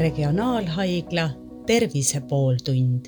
Regionaalhaigla 0.00 1.30
Tervise 1.66 2.20
pooltund. 2.20 3.04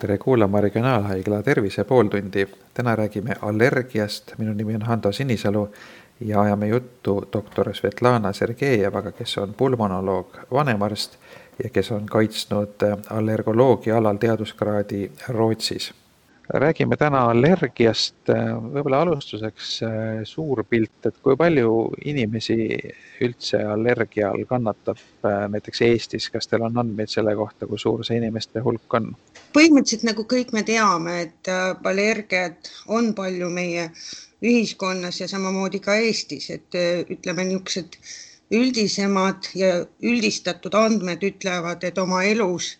tere 0.00 0.18
kuulama 0.18 0.60
Regionaalhaigla 0.60 1.42
Tervise 1.42 1.84
pooltundi. 1.84 2.48
täna 2.74 2.96
räägime 2.96 3.34
allergiast, 3.42 4.32
minu 4.38 4.52
nimi 4.52 4.74
on 4.74 4.82
Hando 4.82 5.12
Sinisalu 5.12 5.68
ja 6.20 6.40
ajame 6.40 6.66
juttu 6.66 7.28
doktor 7.32 7.74
Svetlana 7.74 8.32
Sergejevaga, 8.32 9.12
kes 9.12 9.38
on 9.38 9.54
pulmonoloog, 9.54 10.36
vanemarst 10.52 11.12
ja 11.64 11.70
kes 11.70 11.92
on 11.92 12.06
kaitsnud 12.06 13.00
allergoloogia 13.10 13.98
alal 13.98 14.16
teaduskraadi 14.16 15.12
Rootsis 15.28 15.94
räägime 16.52 16.96
täna 17.00 17.22
allergiast, 17.30 18.28
võib-olla 18.28 19.02
alustuseks 19.02 19.68
äh, 19.86 19.92
suur 20.28 20.62
pilt, 20.68 21.06
et 21.08 21.16
kui 21.24 21.36
palju 21.38 21.92
inimesi 22.04 22.56
üldse 23.24 23.62
allergia 23.72 24.30
all 24.32 24.44
kannatab 24.48 25.00
äh, 25.24 25.46
näiteks 25.52 25.82
Eestis, 25.86 26.28
kas 26.32 26.50
teil 26.50 26.64
on 26.66 26.76
andmeid 26.82 27.12
selle 27.12 27.34
kohta, 27.38 27.68
kui 27.70 27.80
suur 27.80 28.04
see 28.04 28.20
inimeste 28.20 28.64
hulk 28.64 28.98
on? 28.98 29.12
põhimõtteliselt 29.56 30.04
nagu 30.08 30.26
kõik 30.28 30.52
me 30.56 30.64
teame, 30.68 31.16
et 31.28 31.52
äh, 31.52 31.72
allergiat 31.88 32.72
on 32.88 33.12
palju 33.16 33.48
meie 33.52 33.88
ühiskonnas 34.42 35.22
ja 35.22 35.30
samamoodi 35.30 35.80
ka 35.80 35.96
Eestis, 36.02 36.50
et 36.50 36.76
ütleme, 37.08 37.46
niisugused 37.48 37.96
üldisemad 38.52 39.48
ja 39.56 39.78
üldistatud 40.04 40.74
andmed 40.76 41.22
ütlevad, 41.24 41.84
et 41.86 41.98
oma 41.98 42.24
elus 42.28 42.74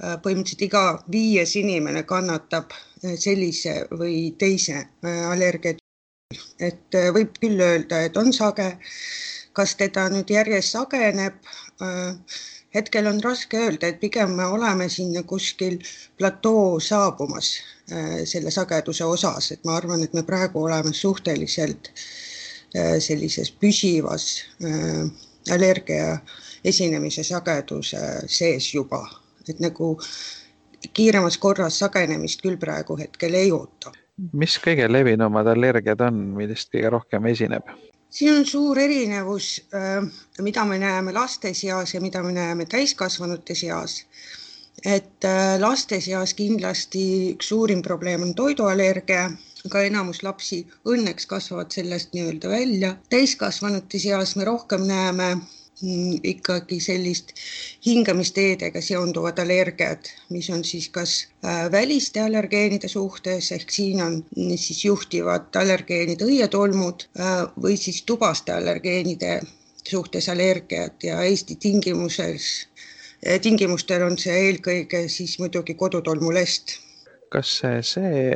põhimõtteliselt 0.00 0.64
iga 0.66 0.82
viies 1.12 1.54
inimene 1.60 2.02
kannatab 2.08 2.74
sellise 3.02 3.86
või 3.90 4.34
teise 4.38 4.76
äh, 4.76 5.30
allergia. 5.30 5.74
et 6.60 6.94
äh, 6.94 7.10
võib 7.14 7.34
küll 7.40 7.60
öelda, 7.60 8.02
et 8.04 8.16
on 8.16 8.32
sage. 8.32 8.76
kas 9.52 9.74
teda 9.74 10.08
nüüd 10.08 10.30
järjest 10.30 10.76
sageneb? 10.76 11.34
Äh, 11.82 12.14
hetkel 12.74 13.06
on 13.06 13.20
raske 13.20 13.58
öelda, 13.58 13.88
et 13.88 14.00
pigem 14.00 14.36
me 14.36 14.44
oleme 14.46 14.88
sinna 14.88 15.22
kuskil 15.22 15.80
platoo 16.18 16.78
saabumas 16.80 17.56
selle 18.30 18.50
sageduse 18.54 19.04
osas, 19.04 19.50
et 19.50 19.64
ma 19.64 19.74
arvan, 19.74 20.04
et 20.04 20.12
me 20.14 20.22
praegu 20.22 20.62
oleme 20.62 20.92
suhteliselt 20.94 21.90
sellises 23.02 23.50
püsivas 23.50 24.44
allergia 25.50 26.20
esinemise 26.62 27.24
sageduse 27.26 28.04
sees 28.30 28.70
juba, 28.74 29.02
et 29.48 29.58
nagu 29.58 29.96
kiiremas 30.92 31.38
korras 31.38 31.78
sagenemist 31.78 32.42
küll 32.42 32.58
praegu 32.60 32.96
hetkel 32.98 33.34
ei 33.34 33.52
oota. 33.52 33.92
mis 34.32 34.58
kõige 34.60 34.88
levinumad 34.92 35.46
allergiad 35.48 36.00
on, 36.04 36.18
millest 36.36 36.72
kõige 36.74 36.90
rohkem 36.96 37.26
esineb? 37.26 37.70
siin 38.10 38.34
on 38.34 38.46
suur 38.46 38.78
erinevus, 38.78 39.62
äh, 39.74 40.04
mida 40.42 40.64
me 40.64 40.78
näeme 40.78 41.12
laste 41.12 41.54
seas 41.54 41.94
ja 41.94 42.00
mida 42.00 42.22
me 42.22 42.32
näeme 42.32 42.66
täiskasvanute 42.66 43.54
seas. 43.54 44.06
et 44.84 45.24
äh, 45.24 45.60
laste 45.60 46.00
seas 46.00 46.34
kindlasti 46.34 47.34
üks 47.34 47.48
suurim 47.48 47.82
probleem 47.82 48.22
on 48.22 48.34
toiduallergia, 48.34 49.30
aga 49.66 49.82
enamus 49.84 50.22
lapsi 50.22 50.62
õnneks 50.88 51.26
kasvavad 51.26 51.70
sellest 51.70 52.14
nii-öelda 52.14 52.48
välja. 52.48 52.96
täiskasvanute 53.10 53.98
seas 53.98 54.36
me 54.36 54.44
rohkem 54.44 54.86
näeme 54.86 55.36
ikkagi 55.82 56.80
sellist 56.80 57.32
hingamisteedega 57.86 58.80
seonduvad 58.84 59.38
allergiad, 59.38 60.10
mis 60.30 60.50
on 60.50 60.64
siis 60.64 60.88
kas 60.92 61.14
äh, 61.44 61.70
väliste 61.72 62.20
allergeenide 62.20 62.88
suhtes 62.88 63.52
ehk 63.56 63.70
siin 63.70 64.02
on 64.02 64.18
siis 64.56 64.84
juhtivad 64.84 65.56
allergeenid 65.56 66.22
õietolmud 66.26 67.06
äh, 67.16 67.46
või 67.56 67.78
siis 67.80 68.02
tubaste 68.02 68.52
allergeenide 68.52 69.40
suhtes 69.88 70.28
allergiad. 70.28 71.00
Ja 71.02 71.22
Eesti 71.24 71.56
tingimuses, 71.56 72.50
äh, 73.26 73.40
tingimustel 73.40 74.04
on 74.04 74.18
see 74.18 74.36
eelkõige 74.46 75.06
siis 75.08 75.38
muidugi 75.40 75.74
kodutolmulest 75.74 76.78
kas 77.30 77.50
see 77.86 78.30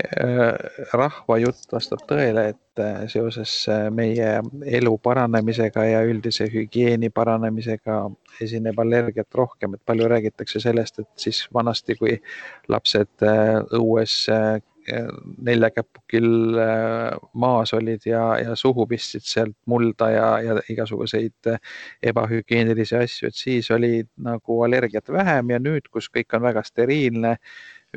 rahva 0.94 1.38
jutt 1.43 1.72
vastab 1.72 2.05
tõele, 2.10 2.49
et 2.53 2.65
et 2.75 3.10
seoses 3.12 3.53
äh, 3.71 3.88
meie 3.94 4.41
elu 4.66 4.93
paranemisega 5.03 5.84
ja 5.87 6.03
üldise 6.06 6.49
hügieeni 6.50 7.10
paranemisega 7.15 8.04
esineb 8.43 8.78
allergiat 8.83 9.34
rohkem, 9.34 9.77
et 9.77 9.83
palju 9.87 10.09
räägitakse 10.10 10.62
sellest, 10.62 11.00
et 11.00 11.10
siis 11.16 11.44
vanasti, 11.54 11.97
kui 12.00 12.16
lapsed 12.69 13.27
äh, 13.27 13.60
õues 13.78 14.25
äh, 14.33 14.56
neljakäpukil 15.41 16.27
maas 17.41 17.71
olid 17.72 18.03
ja, 18.04 18.34
ja 18.37 18.53
suhu 18.53 18.84
pistsid 18.91 19.25
sealt 19.25 19.54
mulda 19.65 20.10
ja, 20.12 20.27
ja 20.44 20.56
igasuguseid 20.69 21.49
ebahügieenilisi 22.04 22.99
asju, 22.99 23.31
et 23.31 23.38
siis 23.38 23.71
oli 23.72 24.03
nagu 24.21 24.59
allergiat 24.66 25.09
vähem 25.09 25.54
ja 25.54 25.62
nüüd, 25.65 25.88
kus 25.88 26.10
kõik 26.12 26.37
on 26.37 26.44
väga 26.50 26.66
steriilne 26.69 27.38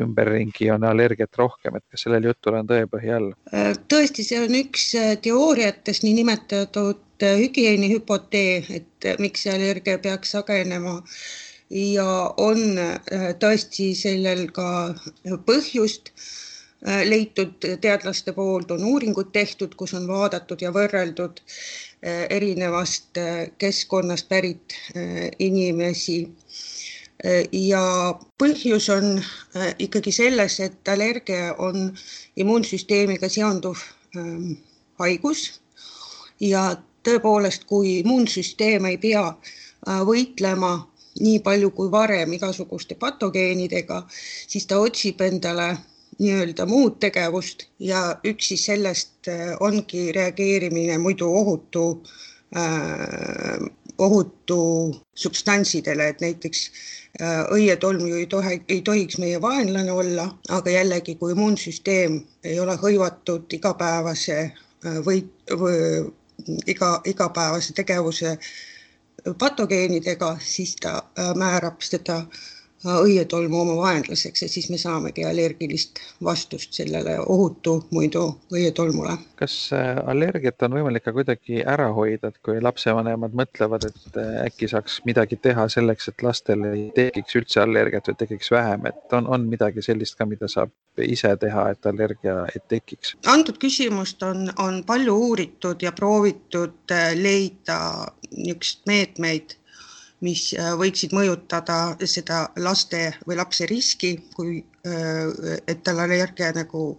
ümberringi 0.04 0.70
on 0.74 0.86
allergiat 0.88 1.40
rohkem, 1.40 1.78
et 1.78 1.86
kas 1.92 2.06
sellel 2.06 2.30
jutul 2.30 2.58
on 2.60 2.70
tõepõhi 2.70 3.12
all? 3.18 3.32
Äh, 3.54 3.74
tõesti, 3.92 4.26
see 4.28 4.40
on 4.44 4.56
üks 4.60 4.90
äh, 5.00 5.14
teooriatest, 5.24 6.06
niinimetatud 6.08 7.26
äh, 7.26 7.38
hügieenihüpotee, 7.44 8.80
et 8.80 9.10
miks 9.24 9.46
see 9.46 9.54
allergia 9.56 10.00
peaks 10.04 10.36
sagenema 10.38 11.00
ja 11.74 12.10
on 12.40 12.80
tõesti 13.42 13.90
sellel 13.98 14.46
ka 14.56 14.96
põhjust 15.46 16.14
leitud 17.10 17.66
teadlaste 17.82 18.32
poolt, 18.38 18.72
on 18.72 18.86
uuringud 18.88 19.34
tehtud, 19.36 19.74
kus 19.76 19.96
on 19.98 20.06
vaadatud 20.08 20.62
ja 20.64 20.70
võrreldud 20.72 21.42
erinevast 22.06 23.20
keskkonnast 23.60 24.30
pärit 24.30 24.78
inimesi 25.44 26.22
ja 27.52 27.84
põhjus 28.38 28.90
on 28.94 29.18
äh, 29.18 29.74
ikkagi 29.80 30.12
selles, 30.12 30.60
et 30.60 30.88
allergia 30.88 31.56
on 31.58 31.90
immuunsüsteemiga 32.38 33.30
seonduv 33.30 33.82
ähm, 34.18 34.54
haigus. 35.00 35.62
Ja 36.40 36.76
tõepoolest, 37.08 37.66
kui 37.66 38.00
immuunsüsteem 38.04 38.86
ei 38.86 38.98
pea 39.02 39.26
äh, 39.32 40.02
võitlema 40.06 40.76
nii 41.20 41.40
palju 41.42 41.72
kui 41.74 41.92
varem 41.92 42.34
igasuguste 42.38 42.96
patogeenidega, 42.96 44.04
siis 44.48 44.68
ta 44.70 44.78
otsib 44.78 45.22
endale 45.26 45.72
nii-öelda 46.20 46.66
muud 46.70 47.00
tegevust 47.02 47.68
ja 47.80 48.20
üks 48.26 48.52
siis 48.52 48.66
sellest 48.70 49.30
äh, 49.32 49.56
ongi 49.60 50.12
reageerimine 50.14 50.98
muidu 51.02 51.30
ohutu 51.42 51.88
äh, 52.56 53.58
ohutu 53.98 54.60
substantsidele, 55.16 56.08
et 56.08 56.22
näiteks 56.22 56.64
äh, 57.22 57.44
õietolm 57.54 58.06
ju 58.08 58.22
ei 58.22 58.28
tohi, 58.30 58.62
ei 58.70 58.82
tohiks 58.82 59.18
meie 59.18 59.42
vaenlane 59.42 59.92
olla, 59.92 60.28
aga 60.50 60.70
jällegi, 60.70 61.16
kui 61.16 61.34
immuunsüsteem 61.34 62.20
ei 62.44 62.60
ole 62.60 62.78
hõivatud 62.82 63.54
igapäevase 63.58 64.40
äh, 64.44 65.00
või, 65.06 65.24
või 65.50 65.80
iga, 66.68 67.02
igapäevase 67.06 67.74
tegevuse 67.74 68.38
patogeenidega, 69.40 70.38
siis 70.40 70.76
ta 70.82 70.98
äh, 70.98 71.34
määrab 71.36 71.82
seda 71.82 72.22
õietolmu 72.86 73.62
oma 73.62 73.76
vaenlaseks 73.82 74.42
ja 74.42 74.50
siis 74.50 74.70
me 74.70 74.78
saamegi 74.78 75.26
allergilist 75.26 76.00
vastust 76.24 76.74
sellele 76.78 77.18
ohutu 77.20 77.80
muidu 77.92 78.28
õietolmule. 78.54 79.18
kas 79.36 79.56
äh, 79.74 79.98
allergiat 80.06 80.62
on 80.64 80.78
võimalik 80.78 81.04
ka 81.06 81.14
kuidagi 81.14 81.64
ära 81.66 81.90
hoida, 81.94 82.30
et 82.30 82.38
kui 82.46 82.62
lapsevanemad 82.62 83.34
mõtlevad, 83.38 83.88
et 83.90 84.18
äh, 84.22 84.34
äkki 84.46 84.70
saaks 84.70 85.02
midagi 85.06 85.40
teha 85.42 85.68
selleks, 85.70 86.12
et 86.12 86.24
lastel 86.24 86.66
ei 86.70 86.88
tekiks 86.96 87.40
üldse 87.42 87.62
allergiat 87.66 88.12
või 88.12 88.20
tekiks 88.22 88.52
vähem, 88.54 88.86
et 88.92 89.18
on, 89.18 89.28
on 89.28 89.50
midagi 89.50 89.82
sellist 89.82 90.18
ka, 90.18 90.30
mida 90.30 90.50
saab 90.52 90.74
ise 91.02 91.34
teha, 91.42 91.70
et 91.74 91.86
allergia 91.90 92.44
ei 92.54 92.62
tekiks? 92.70 93.16
antud 93.26 93.58
küsimust 93.62 94.22
on, 94.24 94.52
on 94.62 94.84
palju 94.86 95.18
uuritud 95.30 95.82
ja 95.82 95.92
proovitud 95.92 96.94
äh, 96.94 97.14
leida 97.18 97.80
niisuguseid 98.38 98.86
meetmeid 98.86 99.58
mis 100.26 100.50
äh, 100.58 100.74
võiksid 100.78 101.14
mõjutada 101.14 101.96
seda 102.10 102.48
laste 102.64 103.12
või 103.28 103.38
lapse 103.38 103.68
riski, 103.70 104.16
kui, 104.36 104.62
äh, 104.88 105.60
et 105.68 105.84
tal 105.86 106.02
allergia 106.06 106.52
nagu 106.56 106.90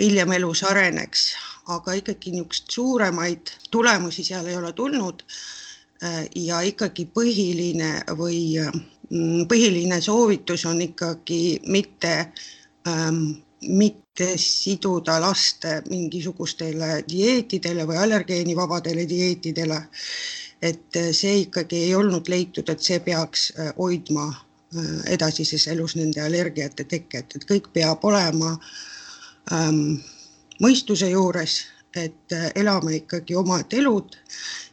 hiljem 0.00 0.34
elus 0.36 0.64
areneks, 0.66 1.30
aga 1.72 1.94
ikkagi 2.00 2.34
niisuguseid 2.34 2.74
suuremaid 2.76 3.54
tulemusi 3.70 4.24
seal 4.26 4.48
ei 4.50 4.58
ole 4.58 4.72
tulnud. 4.76 5.24
Äh, 6.04 6.24
ja 6.36 6.60
ikkagi 6.66 7.06
põhiline 7.14 8.02
või 8.18 8.58
mm, 8.60 9.46
põhiline 9.48 10.02
soovitus 10.04 10.66
on 10.68 10.82
ikkagi 10.84 11.60
mitte 11.64 12.16
ähm, 12.88 13.40
mitte 13.64 14.34
siduda 14.36 15.16
last 15.22 15.64
mingisugustele 15.88 16.98
dieetidele 17.08 17.86
või 17.88 17.96
allergeenivabadele 18.02 19.06
dieetidele 19.08 19.78
et 20.62 20.96
äh, 20.96 21.10
see 21.12 21.44
ikkagi 21.44 21.84
ei 21.88 21.94
olnud 21.94 22.28
leitud, 22.28 22.68
et 22.68 22.82
see 22.82 22.98
peaks 23.04 23.50
äh, 23.58 23.72
hoidma 23.78 24.26
äh, 24.30 25.12
edasises 25.16 25.68
elus 25.68 25.96
nende 25.96 26.22
allergiate 26.24 26.86
teket, 26.88 27.36
et 27.36 27.46
kõik 27.50 27.70
peab 27.72 28.04
olema 28.04 28.54
ähm, 29.52 30.00
mõistuse 30.62 31.10
juures, 31.10 31.62
et 31.94 32.34
elame 32.58 32.96
ikkagi 32.96 33.36
omad 33.38 33.74
elud, 33.78 34.16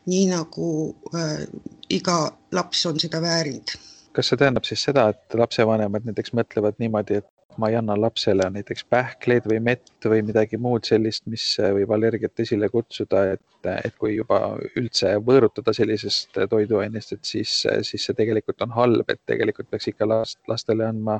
nii 0.09 0.29
nagu 0.31 0.67
äh, 1.13 1.45
iga 1.93 2.17
laps 2.51 2.85
on 2.89 2.99
seda 2.99 3.21
väärinud. 3.21 3.75
kas 4.11 4.27
see 4.27 4.39
tähendab 4.39 4.65
siis 4.67 4.81
seda, 4.83 5.09
et 5.13 5.37
lapsevanemad 5.39 6.07
näiteks 6.07 6.33
mõtlevad 6.35 6.79
niimoodi, 6.83 7.21
et 7.21 7.29
ma 7.57 7.69
ei 7.69 7.75
anna 7.75 7.95
lapsele 7.99 8.47
näiteks 8.53 8.85
pähkleid 8.89 9.47
või 9.49 9.59
mett 9.63 10.07
või 10.13 10.21
midagi 10.25 10.59
muud 10.61 10.87
sellist, 10.87 11.25
mis 11.31 11.45
võib 11.61 11.91
allergiat 11.95 12.39
esile 12.43 12.69
kutsuda, 12.69 13.23
et, 13.35 13.71
et 13.71 13.95
kui 13.99 14.15
juba 14.15 14.41
üldse 14.79 15.15
võõrutada 15.25 15.73
sellisest 15.75 16.39
toiduainest, 16.49 17.17
et 17.17 17.33
siis, 17.33 17.55
siis 17.87 18.05
see 18.05 18.17
tegelikult 18.17 18.61
on 18.65 18.75
halb, 18.77 19.09
et 19.09 19.21
tegelikult 19.29 19.69
peaks 19.71 19.91
ikka 19.91 20.07
last, 20.09 20.39
lastele 20.51 20.87
andma 20.87 21.19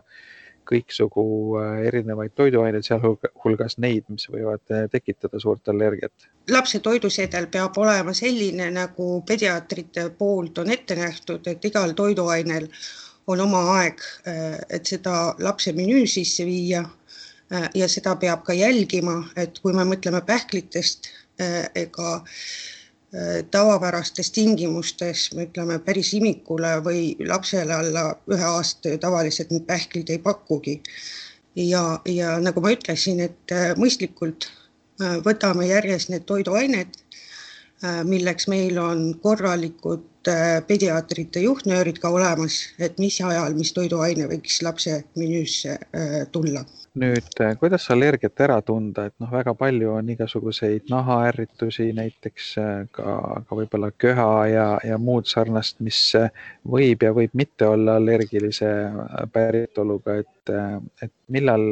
kõiksugu 0.71 1.25
erinevaid 1.87 2.33
toiduaineid, 2.37 2.85
sealhulgas 2.85 3.77
neid, 3.81 4.05
mis 4.13 4.27
võivad 4.29 4.63
tekitada 4.91 5.39
suurt 5.41 5.67
allergiat. 5.73 6.29
lapse 6.49 6.79
toidusedel 6.79 7.47
peab 7.51 7.77
olema 7.77 8.13
selline, 8.13 8.69
nagu 8.71 9.23
pediaatrite 9.27 10.09
poolt 10.17 10.61
on 10.61 10.69
ette 10.71 10.95
nähtud, 10.95 11.47
et 11.47 11.65
igal 11.65 11.95
toiduainel 11.97 12.69
on 13.31 13.41
oma 13.45 13.61
aeg, 13.77 14.01
äh, 14.27 14.57
et 14.69 14.89
seda 14.89 15.35
lapse 15.39 15.73
menüü 15.75 16.03
sisse 16.09 16.45
viia 16.47 16.83
äh, 16.83 17.69
ja 17.75 17.87
seda 17.91 18.15
peab 18.19 18.43
ka 18.47 18.55
jälgima, 18.57 19.21
et 19.39 19.59
kui 19.63 19.73
me 19.75 19.85
mõtleme 19.87 20.23
pähklitest 20.27 21.11
äh, 21.41 21.65
ega 21.85 22.19
tavapärastes 23.51 24.29
tingimustes, 24.31 25.25
me 25.35 25.43
ütleme 25.43 25.81
päris 25.83 26.13
imikule 26.15 26.69
või 26.85 27.01
lapsele 27.27 27.73
alla 27.75 28.03
ühe 28.31 28.45
aasta 28.47 28.93
tavaliselt 29.03 29.49
need 29.51 29.65
pähklid 29.67 30.13
ei 30.13 30.21
pakugi. 30.23 30.77
ja, 31.59 31.99
ja 32.07 32.37
nagu 32.39 32.63
ma 32.63 32.71
ütlesin, 32.71 33.19
et 33.19 33.51
mõistlikult 33.75 34.47
võtame 35.27 35.67
järjest 35.67 36.07
need 36.13 36.23
toiduained, 36.23 36.95
milleks 38.07 38.47
meil 38.47 38.79
on 38.79 39.03
korralikud 39.19 40.07
pediaatrite 40.67 41.39
juhtnöörid 41.39 41.97
ka 42.01 42.09
olemas, 42.09 42.59
et 42.79 42.99
mis 42.99 43.17
ajal, 43.21 43.55
mis 43.57 43.73
toiduaine 43.73 44.27
võiks 44.29 44.61
lapse 44.65 45.03
menüüsse 45.17 45.77
äh, 45.77 46.15
tulla. 46.31 46.65
nüüd, 46.91 47.29
äh, 47.39 47.53
kuidas 47.59 47.85
allergiat 47.93 48.41
ära 48.43 48.57
tunda, 48.67 49.05
et 49.07 49.15
noh, 49.23 49.31
väga 49.31 49.53
palju 49.55 49.93
on 49.95 50.09
igasuguseid 50.11 50.89
nahaärritusi, 50.91 51.87
näiteks 51.95 52.49
ka, 52.91 53.13
ka 53.47 53.55
võib-olla 53.55 53.93
köha 53.97 54.31
ja, 54.51 54.67
ja 54.83 54.97
muud 54.99 55.29
sarnast, 55.31 55.79
mis 55.79 56.01
võib 56.67 57.07
ja 57.07 57.13
võib 57.15 57.31
mitte 57.33 57.69
olla 57.71 57.95
allergilise 58.01 58.67
päritoluga, 59.31 60.19
et, 60.19 60.53
et 61.01 61.13
millal 61.31 61.63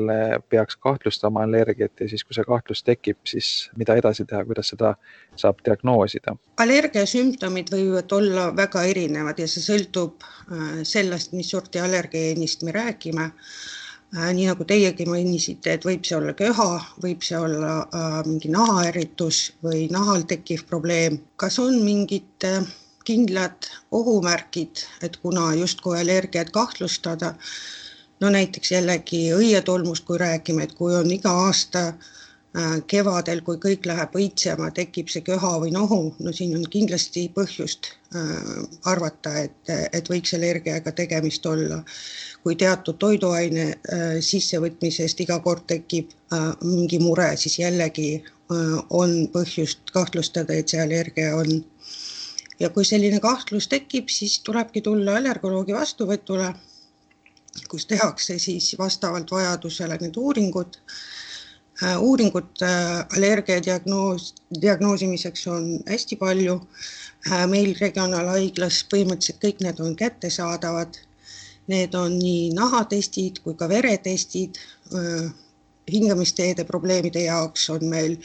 peaks 0.50 0.80
kahtlustama 0.80 1.44
allergiat 1.44 2.00
ja 2.00 2.08
siis, 2.10 2.24
kui 2.24 2.38
see 2.38 2.48
kahtlus 2.48 2.84
tekib, 2.88 3.20
siis 3.28 3.70
mida 3.80 3.98
edasi 4.00 4.26
teha, 4.30 4.46
kuidas 4.48 4.72
seda 4.72 4.94
saab 5.40 5.60
diagnoosida? 5.66 6.36
allergia 6.64 7.06
sümptomid 7.10 7.72
võivad 7.74 8.16
olla 8.16 8.39
olla 8.40 8.56
väga 8.56 8.84
erinevad 8.88 9.40
ja 9.40 9.48
see 9.48 9.64
sõltub 9.64 10.24
äh, 10.24 10.82
sellest, 10.88 11.34
mis 11.36 11.52
sorti 11.52 11.82
allergeenist 11.84 12.64
me 12.64 12.74
räägime. 12.76 13.30
Äh, 14.16 14.30
nii 14.34 14.48
nagu 14.50 14.66
teiegi 14.66 15.06
mainisite, 15.06 15.76
et 15.76 15.86
võib 15.86 16.06
see 16.08 16.18
olla 16.18 16.34
köha, 16.34 16.70
võib 17.04 17.26
see 17.26 17.38
olla 17.38 17.74
äh, 17.84 18.20
mingi 18.28 18.52
nahaärritus 18.54 19.42
või 19.66 19.88
nahal 19.92 20.24
tekkiv 20.30 20.66
probleem. 20.70 21.20
kas 21.36 21.60
on 21.60 21.82
mingid 21.84 22.48
kindlad 23.06 23.68
ohumärgid, 23.92 24.86
et 25.02 25.18
kuna 25.18 25.54
justkui 25.58 26.00
allergiat 26.00 26.52
kahtlustada, 26.54 27.34
no 28.22 28.30
näiteks 28.30 28.72
jällegi 28.72 29.30
õietolmust, 29.34 30.06
kui 30.06 30.18
räägime, 30.22 30.64
et 30.64 30.74
kui 30.78 30.96
on 30.96 31.12
iga 31.12 31.34
aasta 31.46 31.88
äh, 31.90 32.16
kevadel, 32.88 33.42
kui 33.46 33.58
kõik 33.62 33.86
läheb 33.90 34.16
õitsema, 34.16 34.70
tekib 34.76 35.10
see 35.12 35.24
köha 35.26 35.52
või 35.64 35.72
nohu, 35.76 36.00
no 36.24 36.34
siin 36.36 36.56
on 36.58 36.66
kindlasti 36.72 37.28
põhjust 37.36 37.92
äh, 38.16 38.32
arvata, 38.90 39.34
et, 39.46 39.72
et 39.94 40.10
võiks 40.10 40.34
allergiaga 40.38 40.94
tegemist 40.96 41.46
olla. 41.46 41.84
kui 42.44 42.56
teatud 42.56 42.98
toiduaine 42.98 43.66
äh, 43.70 44.18
sissevõtmisest 44.24 45.20
iga 45.26 45.40
kord 45.44 45.66
tekib 45.68 46.16
mingi 46.62 47.00
mure, 47.02 47.32
siis 47.38 47.58
jällegi 47.60 48.24
on 48.94 49.14
põhjust 49.34 49.92
kahtlustada, 49.94 50.54
et 50.54 50.70
see 50.70 50.82
allergia 50.82 51.36
on. 51.36 51.64
ja 52.60 52.70
kui 52.70 52.86
selline 52.86 53.20
kahtlus 53.20 53.68
tekib, 53.68 54.10
siis 54.10 54.40
tulebki 54.40 54.82
tulla 54.82 55.18
allergoloogi 55.18 55.74
vastuvõtule, 55.74 56.54
kus 57.70 57.86
tehakse 57.86 58.40
siis 58.40 58.76
vastavalt 58.78 59.32
vajadusele 59.32 59.98
need 60.02 60.18
uuringud 60.18 60.78
Äh, 60.80 61.29
uuringut 62.00 62.62
äh, 62.62 63.06
allergia 63.18 63.62
diagnoos, 63.64 64.34
diagnoosimiseks 64.62 65.48
on 65.48 65.68
hästi 65.88 66.16
palju. 66.16 66.60
Äh, 67.32 67.46
meil 67.52 67.76
regionaalhaiglas 67.80 68.84
põhimõtteliselt 68.92 69.42
kõik 69.44 69.64
need 69.64 69.80
on 69.84 69.96
kättesaadavad. 70.00 71.00
Need 71.70 71.96
on 71.96 72.18
nii 72.18 72.50
nahatestid 72.58 73.44
kui 73.44 73.54
ka 73.56 73.70
veretestid. 73.70 74.58
hingamisteede 75.90 76.64
probleemide 76.66 77.22
jaoks 77.24 77.68
on 77.70 77.84
meil 77.90 78.16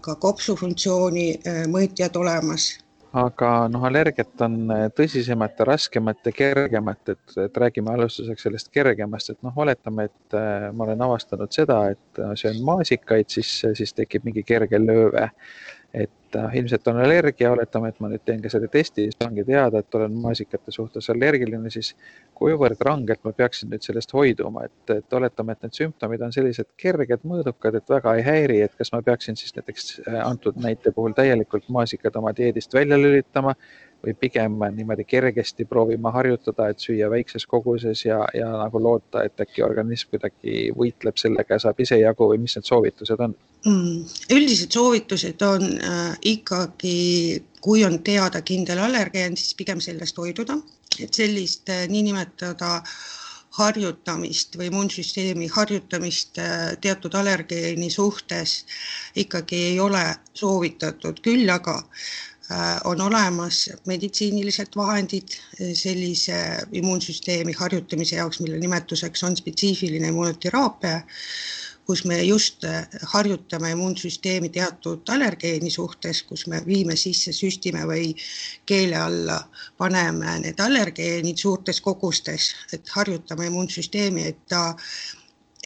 ka 0.00 0.14
kopsufunktsiooni 0.22 1.26
mõõtjad 1.70 2.16
olemas 2.16 2.68
aga 3.14 3.50
noh, 3.70 3.84
allergiat 3.86 4.42
on 4.42 4.56
äh, 4.74 4.84
tõsisemat 4.96 5.60
ja 5.60 5.66
raskemat 5.68 6.26
ja 6.26 6.32
kergemat, 6.34 7.12
et, 7.14 7.36
et 7.44 7.60
räägime 7.62 7.92
alustuseks 7.94 8.46
sellest 8.48 8.72
kergemast, 8.74 9.30
et 9.30 9.38
noh, 9.46 9.54
oletame, 9.64 10.08
et 10.10 10.38
äh, 10.38 10.66
ma 10.74 10.88
olen 10.88 11.04
avastanud 11.06 11.54
seda, 11.54 11.78
et 11.94 12.22
äh, 12.22 12.34
söön 12.40 12.58
maasikaid, 12.66 13.30
siis, 13.30 13.52
siis 13.78 13.94
tekib 13.94 14.26
mingi 14.26 14.42
kerge 14.46 14.80
lööve 14.82 15.28
et 15.94 16.36
äh, 16.36 16.56
ilmselt 16.58 16.88
on 16.88 16.98
allergia, 17.00 17.52
oletame, 17.52 17.92
et 17.92 18.00
ma 18.02 18.08
nüüd 18.10 18.22
teen 18.26 18.40
ka 18.42 18.50
selle 18.50 18.66
testi, 18.72 19.06
siis 19.06 19.18
saangi 19.20 19.44
teada, 19.46 19.80
et 19.80 19.94
olen 19.94 20.16
maasikate 20.24 20.74
suhtes 20.74 21.06
allergiline, 21.14 21.70
siis 21.70 21.92
kuivõrd 22.34 22.82
rangelt 22.88 23.22
ma 23.24 23.32
peaksin 23.36 23.70
nüüd 23.70 23.86
sellest 23.86 24.12
hoiduma, 24.16 24.66
et, 24.66 24.96
et 24.96 25.16
oletame, 25.18 25.54
et 25.54 25.68
need 25.68 25.78
sümptomid 25.78 26.26
on 26.26 26.34
sellised 26.34 26.72
kerged, 26.80 27.22
mõõdukad, 27.30 27.78
et 27.78 27.94
väga 27.94 28.16
ei 28.18 28.26
häiri, 28.26 28.60
et 28.66 28.74
kas 28.78 28.90
ma 28.94 29.02
peaksin 29.06 29.38
siis 29.38 29.54
näiteks 29.54 29.90
äh, 30.08 30.20
antud 30.26 30.58
näite 30.60 30.90
puhul 30.96 31.14
täielikult 31.14 31.70
maasikad 31.78 32.18
oma 32.18 32.34
dieedist 32.36 32.74
välja 32.74 32.98
lülitama 32.98 33.54
või 34.04 34.18
pigem 34.18 34.58
niimoodi 34.74 35.06
kergesti 35.08 35.64
proovima 35.64 36.10
harjutada, 36.12 36.68
et 36.68 36.82
süüa 36.82 37.06
väikses 37.10 37.46
koguses 37.46 38.02
ja, 38.04 38.24
ja 38.34 38.50
nagu 38.58 38.82
loota, 38.82 39.22
et 39.24 39.40
äkki 39.40 39.62
organism 39.64 40.10
kuidagi 40.10 40.70
võitleb 40.76 41.22
sellega 41.22 41.56
ja 41.56 41.68
saab 41.68 41.80
ise 41.80 42.02
jagu 42.02 42.28
või 42.34 42.42
mis 42.42 42.58
need 42.58 42.68
soovitused 42.68 43.22
on? 43.24 43.38
Üldised 43.64 44.72
soovitused 44.72 45.42
on 45.42 45.62
äh, 45.80 46.16
ikkagi, 46.22 47.42
kui 47.64 47.84
on 47.84 47.98
teada 48.04 48.42
kindel 48.44 48.82
allergeen, 48.84 49.36
siis 49.40 49.54
pigem 49.56 49.80
sellest 49.80 50.18
hoiduda, 50.20 50.58
et 51.00 51.14
sellist 51.16 51.70
äh, 51.72 51.86
niinimetada 51.88 52.82
harjutamist 53.54 54.58
või 54.58 54.68
immuunsüsteemi 54.68 55.48
harjutamist 55.54 56.42
äh, 56.42 56.74
teatud 56.82 57.14
allergeeni 57.16 57.88
suhtes 57.90 58.64
ikkagi 59.16 59.62
ei 59.72 59.80
ole 59.80 60.04
soovitatud, 60.34 61.24
küll 61.24 61.48
aga 61.48 61.80
on 62.84 63.00
olemas 63.00 63.70
meditsiinilised 63.88 64.74
vahendid 64.76 65.32
sellise 65.74 66.36
immuunsüsteemi 66.76 67.54
harjutamise 67.56 68.18
jaoks, 68.18 68.42
mille 68.44 68.58
nimetuseks 68.60 69.24
on 69.24 69.36
spetsiifiline 69.38 70.10
immunoteraapia, 70.12 70.98
kus 71.86 72.04
me 72.04 72.22
just 72.24 72.64
äh, 72.64 72.86
harjutame 73.12 73.70
immuunsüsteemi 73.74 74.48
teatud 74.48 75.08
allergeeni 75.08 75.70
suhtes, 75.70 76.22
kus 76.22 76.46
me 76.46 76.62
viime 76.66 76.96
sisse, 76.96 77.32
süstime 77.32 77.84
või 77.88 78.14
keele 78.66 78.96
alla 78.96 79.40
paneme 79.78 80.38
need 80.44 80.60
allergeenid 80.60 81.40
suurtes 81.40 81.80
kogustes, 81.84 82.54
et 82.72 82.88
harjutame 82.96 83.50
immuunsüsteemi, 83.50 84.26
et 84.32 84.40
ta 84.48 84.64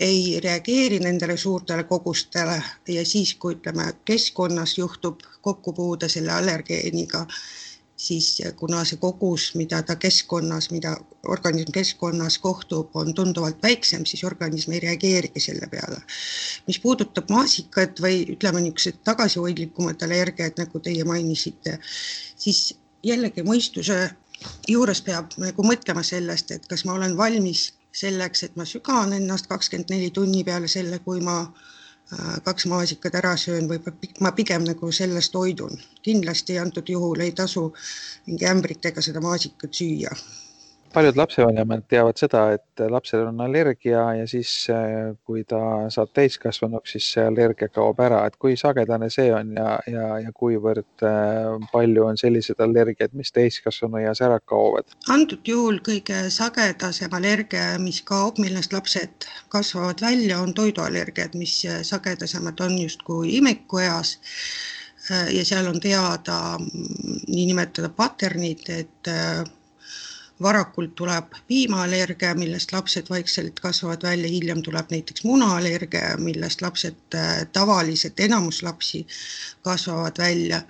ei 0.00 0.40
reageeri 0.40 0.98
nendele 1.02 1.37
suurtele 1.37 1.84
kogustele. 1.84 2.62
Ja 2.88 3.06
siis, 3.06 3.34
kui 3.34 3.56
ütleme, 3.56 3.92
keskkonnas 4.04 4.78
juhtub 4.78 5.22
kokkupuude 5.42 6.08
selle 6.08 6.32
allergeeniga, 6.32 7.26
siis 7.99 8.43
kuna 8.57 8.85
see 8.87 8.99
kogus, 9.02 9.50
mida 9.59 9.81
ta 9.83 9.97
keskkonnas, 9.99 10.71
mida 10.71 10.95
organism 11.26 11.73
keskkonnas 11.75 12.38
kohtub, 12.38 12.95
on 12.97 13.14
tunduvalt 13.14 13.62
väiksem, 13.62 14.07
siis 14.07 14.25
organism 14.25 14.73
ei 14.73 14.81
reageerigi 14.87 15.40
selle 15.40 15.67
peale. 15.71 15.99
mis 16.67 16.78
puudutab 16.78 17.31
maasikat 17.31 18.00
või 18.00 18.23
ütleme, 18.35 18.62
niisugused 18.62 19.02
tagasihoidlikumad 19.05 20.02
allergiad, 20.07 20.55
nagu 20.62 20.81
teie 20.81 21.05
mainisite, 21.05 21.78
siis 22.37 22.75
jällegi 23.02 23.43
mõistuse 23.43 23.99
juures 24.69 25.02
peab 25.02 25.35
nagu 25.43 25.67
mõtlema 25.67 26.05
sellest, 26.07 26.55
et 26.55 26.71
kas 26.71 26.85
ma 26.85 26.95
olen 26.95 27.17
valmis 27.19 27.73
selleks, 27.93 28.45
et 28.47 28.57
ma 28.57 28.64
sügan 28.69 29.12
ennast 29.12 29.50
kakskümmend 29.50 29.90
neli 29.90 30.11
tunni 30.14 30.45
peale 30.47 30.69
selle, 30.71 31.00
kui 31.02 31.21
ma 31.25 31.40
äh, 31.40 31.67
kaks 32.45 32.67
maasikat 32.67 33.15
ära 33.21 33.35
söön 33.37 33.69
või 33.69 33.81
ma 34.25 34.33
pigem 34.33 34.65
nagu 34.65 34.93
sellest 34.93 35.35
hoidun. 35.35 35.81
kindlasti 36.03 36.59
antud 36.59 36.88
juhul 36.88 37.21
ei 37.21 37.33
tasu 37.33 37.73
mingi 38.27 38.47
ämbritega 38.49 39.03
seda 39.05 39.21
maasikat 39.21 39.75
süüa. 39.75 40.15
Paljud 40.92 41.16
lapsevanemad 41.16 41.85
teavad 41.88 42.18
seda, 42.21 42.42
et 42.57 42.83
lapsel 42.90 43.26
on 43.28 43.40
allergia 43.45 44.02
ja 44.18 44.26
siis, 44.28 44.50
äh, 44.73 45.14
kui 45.26 45.45
ta 45.49 45.61
saab 45.92 46.12
täiskasvanuks, 46.16 46.95
siis 46.95 47.09
see 47.14 47.25
allergia 47.28 47.68
kaob 47.73 48.00
ära, 48.04 48.25
et 48.26 48.38
kui 48.40 48.57
sagedane 48.57 49.11
see 49.12 49.28
on 49.35 49.54
ja, 49.57 49.78
ja, 49.90 50.07
ja 50.25 50.33
kuivõrd 50.37 51.04
äh, 51.07 51.59
palju 51.73 52.07
on 52.09 52.21
selliseid 52.21 52.62
allergiaid, 52.64 53.16
mis 53.18 53.33
täiskasvanueas 53.37 54.23
ära 54.25 54.40
kaovad? 54.40 54.97
antud 55.12 55.52
juhul 55.52 55.83
kõige 55.85 56.25
sagedasem 56.35 57.14
allergia, 57.18 57.68
mis 57.83 58.00
kaob, 58.07 58.40
millest 58.42 58.73
lapsed 58.76 59.28
kasvavad 59.52 60.02
välja, 60.04 60.40
on 60.42 60.54
toiduallergiad, 60.57 61.37
mis 61.38 61.61
sagedasemad 61.87 62.61
on 62.64 62.78
justkui 62.78 63.37
imikueas 63.38 64.16
ja 65.09 65.45
seal 65.47 65.68
on 65.71 65.78
teada 65.80 66.59
mm, 66.59 67.23
niinimetada 67.33 67.88
paternid, 67.97 68.66
et 68.68 69.12
varakult 70.42 70.95
tuleb 70.95 71.35
piimaallergia, 71.49 72.35
millest 72.38 72.73
lapsed 72.73 73.11
vaikselt 73.11 73.61
kasvavad 73.61 74.02
välja, 74.02 74.28
hiljem 74.30 74.62
tuleb 74.62 74.90
näiteks 74.90 75.25
munaallergia, 75.25 76.16
millest 76.23 76.62
lapsed, 76.62 77.00
äh, 77.14 77.47
tavaliselt 77.52 78.21
enamus 78.21 78.62
lapsi 78.62 79.07
kasvavad 79.62 80.18
välja. 80.18 80.62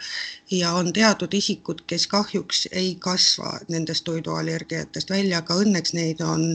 Ja 0.51 0.73
on 0.73 0.93
teatud 0.93 1.35
isikud, 1.35 1.85
kes 1.87 2.07
kahjuks 2.07 2.69
ei 2.73 2.95
kasva 2.95 3.59
nendest 3.69 4.05
toiduallergiatest 4.05 5.11
välja, 5.11 5.39
aga 5.39 5.61
õnneks 5.65 5.93
neid 5.93 6.21
on 6.25 6.51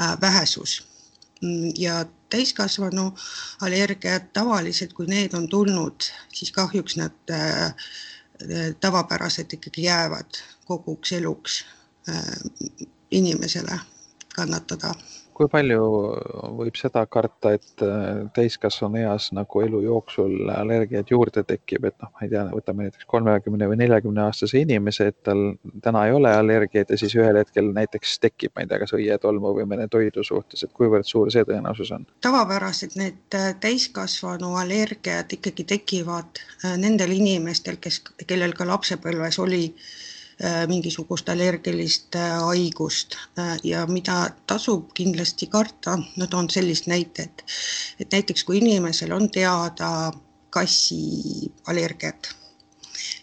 äh, 0.00 0.20
vähesus. 0.20 0.82
ja 1.76 2.06
täiskasvanu 2.30 3.14
allergiad 3.60 4.30
tavaliselt, 4.32 4.92
kui 4.92 5.06
need 5.06 5.34
on 5.34 5.48
tulnud, 5.48 6.06
siis 6.32 6.52
kahjuks 6.52 6.96
nad 6.96 7.30
äh, 7.30 7.74
tavapäraselt 8.80 9.52
ikkagi 9.52 9.82
jäävad 9.82 10.40
koguks 10.64 11.12
eluks 11.12 11.64
inimesele 13.10 13.78
kannatada. 14.34 14.94
kui 15.34 15.48
palju 15.50 15.78
võib 16.54 16.76
seda 16.78 17.00
karta, 17.10 17.50
et 17.56 17.82
äh, 17.82 18.20
täiskasvanu 18.36 19.00
eas 19.00 19.32
nagu 19.34 19.62
elu 19.64 19.80
jooksul 19.82 20.52
allergiaid 20.54 21.10
juurde 21.10 21.42
tekib, 21.48 21.88
et 21.88 21.96
noh, 22.04 22.12
ma 22.14 22.22
ei 22.22 22.30
tea, 22.30 22.44
võtame 22.52 22.86
näiteks 22.86 23.08
kolmekümne 23.10 23.66
või 23.72 23.80
neljakümne 23.80 24.22
aastase 24.28 24.62
inimese, 24.62 25.08
et 25.10 25.18
tal 25.26 25.42
täna 25.82 26.04
ei 26.06 26.14
ole 26.14 26.30
allergiaid 26.30 26.94
ja 26.94 27.00
siis 27.02 27.16
ühel 27.18 27.40
hetkel 27.40 27.72
näiteks 27.74 28.14
tekib, 28.22 28.54
ma 28.54 28.62
ei 28.62 28.70
tea, 28.70 28.78
kas 28.84 28.94
õietolmu 28.94 29.56
või 29.58 29.66
mõne 29.74 29.88
toidu 29.90 30.22
suhtes, 30.22 30.62
et 30.62 30.74
kuivõrd 30.78 31.10
suur 31.10 31.34
see 31.34 31.42
tõenäosus 31.50 31.90
on? 31.98 32.06
tavapäraselt 32.22 32.94
need 33.00 33.34
äh, 33.34 33.50
täiskasvanu 33.66 34.54
allergiad 34.62 35.34
ikkagi 35.34 35.66
tekivad 35.74 36.44
nendel 36.78 37.10
inimestel, 37.18 37.82
kes, 37.82 38.04
kellel 38.22 38.54
ka 38.54 38.70
lapsepõlves 38.70 39.42
oli 39.42 39.64
äh, 39.66 39.92
Äh, 39.94 40.12
mingisugust 40.66 41.28
allergilist 41.28 42.14
äh, 42.14 42.38
haigust. 42.42 43.16
Äh, 43.38 43.56
ja 43.62 43.86
mida 43.86 44.30
tasub 44.46 44.92
kindlasti 44.94 45.46
karta, 45.46 45.98
no 46.16 46.26
toon 46.26 46.50
sellist 46.50 46.88
näitet, 46.90 47.44
et 48.00 48.12
näiteks 48.12 48.44
kui 48.44 48.58
inimesel 48.58 49.12
on 49.14 49.30
teada 49.30 50.12
kassi 50.54 51.52
allergiat, 51.66 52.30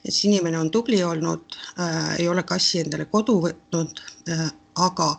siis 0.04 0.26
inimene 0.26 0.60
on 0.60 0.72
tubli 0.72 1.04
olnud 1.04 1.56
äh,, 1.80 2.20
ei 2.20 2.28
ole 2.28 2.44
kassi 2.44 2.82
endale 2.84 3.06
kodu 3.06 3.38
võtnud 3.46 4.02
äh,, 4.32 4.50
aga 4.76 5.14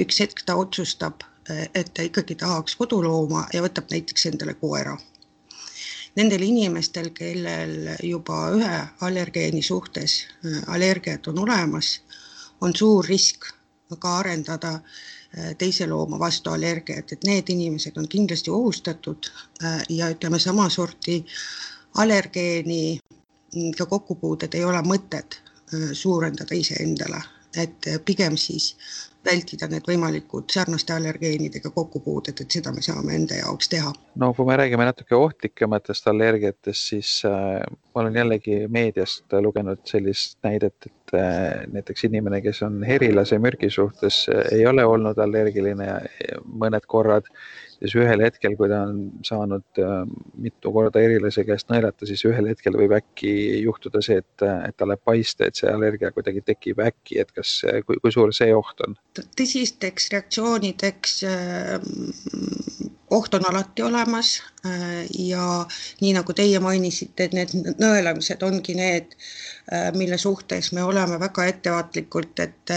üks 0.00 0.20
hetk 0.20 0.44
ta 0.46 0.56
otsustab, 0.56 1.24
et 1.74 1.90
ta 1.92 2.04
ikkagi 2.06 2.38
tahaks 2.40 2.76
kodulooma 2.80 3.42
ja 3.52 3.60
võtab 3.60 3.90
näiteks 3.92 4.30
endale 4.30 4.54
koera 4.56 4.96
nendel 6.16 6.42
inimestel, 6.42 7.10
kellel 7.14 7.88
juba 8.02 8.48
ühe 8.54 8.76
allergeeni 9.06 9.62
suhtes 9.62 10.20
äh, 10.46 10.62
allergiad 10.74 11.26
on 11.30 11.38
olemas, 11.46 12.00
on 12.60 12.74
suur 12.76 13.06
risk 13.08 13.48
ka 13.98 14.18
arendada 14.18 14.74
äh, 14.74 15.54
teise 15.58 15.86
looma 15.86 16.18
vastu 16.18 16.50
allergiat, 16.50 17.12
et 17.12 17.26
need 17.26 17.50
inimesed 17.50 17.98
on 17.98 18.08
kindlasti 18.08 18.50
ohustatud 18.50 19.30
äh, 19.62 19.82
ja 19.88 20.10
ütleme, 20.14 20.38
sama 20.38 20.68
sorti 20.68 21.24
allergeeni 21.98 22.98
ka 23.78 23.86
kokkupuudet 23.86 24.54
ei 24.54 24.64
ole 24.64 24.80
mõtet 24.82 25.40
suurendada 25.92 26.54
iseendale, 26.58 27.20
et 27.60 27.90
pigem 28.04 28.36
siis 28.40 28.74
vältida 29.24 29.68
need 29.70 29.86
võimalikud 29.88 30.52
sarnaste 30.52 30.94
allergeenidega 30.94 31.70
kokkupuuded, 31.74 32.40
et 32.40 32.56
seda 32.58 32.72
me 32.74 32.82
saame 32.84 33.14
enda 33.16 33.38
jaoks 33.38 33.70
teha. 33.72 33.92
no 34.20 34.32
kui 34.36 34.46
me 34.48 34.56
räägime 34.60 34.86
natuke 34.88 35.16
ohtlikematest 35.16 36.08
allergiatest, 36.12 36.90
siis 36.92 37.14
äh, 37.28 37.62
ma 37.94 38.04
olen 38.04 38.20
jällegi 38.20 38.58
meediast 38.68 39.36
lugenud 39.40 39.82
sellist 39.88 40.38
näidet, 40.46 40.76
et 40.86 41.16
äh, 41.16 41.64
näiteks 41.72 42.04
inimene, 42.10 42.42
kes 42.44 42.62
on 42.66 42.82
herilase 42.86 43.38
mürgi 43.38 43.70
suhtes 43.70 44.24
äh,, 44.28 44.44
ei 44.58 44.66
ole 44.66 44.84
olnud 44.84 45.18
allergiline 45.18 45.88
mõned 46.44 46.86
korrad 46.86 47.30
siis 47.84 47.94
ühel 48.00 48.22
hetkel, 48.24 48.56
kui 48.58 48.68
ta 48.70 48.80
on 48.88 48.98
saanud 49.26 49.80
äh, 49.82 49.94
mitu 50.40 50.72
korda 50.74 51.02
erilase 51.04 51.44
käest 51.46 51.70
nõelata, 51.72 52.08
siis 52.08 52.24
ühel 52.28 52.48
hetkel 52.50 52.76
võib 52.78 52.94
äkki 52.96 53.32
juhtuda 53.64 54.02
see, 54.04 54.20
et, 54.22 54.44
et 54.68 54.76
talle 54.80 54.96
paista, 54.96 55.48
et 55.48 55.60
see 55.60 55.70
allergia 55.70 56.12
kuidagi 56.14 56.44
tekib 56.46 56.82
äkki, 56.84 57.20
et 57.22 57.32
kas, 57.36 57.56
kui, 57.86 58.00
kui 58.02 58.14
suur 58.14 58.32
see 58.36 58.52
oht 58.56 58.84
on? 58.86 58.96
tõsisteks 59.38 60.10
reaktsioonideks 60.14 61.16
äh, 61.28 61.88
oht 63.14 63.36
on 63.36 63.48
alati 63.50 63.84
olemas 63.86 64.36
äh, 64.66 65.04
ja 65.28 65.48
nii 66.02 66.14
nagu 66.18 66.36
teie 66.36 66.60
mainisite, 66.64 67.28
et 67.28 67.36
need 67.36 67.74
nõelamised 67.80 68.42
ongi 68.46 68.76
need, 68.78 69.18
mille 69.96 70.18
suhtes 70.20 70.72
me 70.76 70.82
oleme 70.84 71.16
väga 71.20 71.46
ettevaatlikult, 71.48 72.40
et 72.44 72.72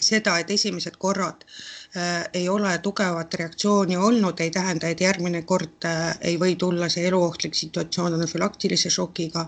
seda, 0.00 0.38
et 0.38 0.50
esimesed 0.50 0.96
korrad 0.98 1.44
äh, 1.44 1.78
Äh, 1.96 2.28
ei 2.34 2.48
ole 2.48 2.78
tugevat 2.78 3.34
reaktsiooni 3.34 3.96
olnud, 3.96 4.40
ei 4.44 4.50
tähenda, 4.50 4.88
et 4.92 5.00
järgmine 5.00 5.40
kord 5.48 5.86
äh, 5.88 6.18
ei 6.20 6.34
või 6.40 6.56
tulla 6.60 6.88
see 6.92 7.06
eluohtlik 7.08 7.54
situatsioon 7.56 8.16
anafülaktilise 8.18 8.90
šokiga. 8.92 9.46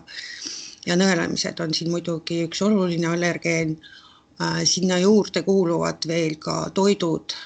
ja 0.87 0.97
nõelemised 0.97 1.61
on 1.61 1.75
siin 1.76 1.90
muidugi 1.92 2.38
üks 2.47 2.62
oluline 2.64 3.11
allergeen. 3.12 3.76
Äh, 4.40 4.62
sinna 4.64 4.99
juurde 4.99 5.42
kuuluvad 5.45 6.09
veel 6.09 6.38
ka 6.40 6.71
toidud 6.75 7.37